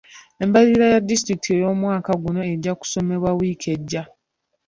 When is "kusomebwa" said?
2.79-3.29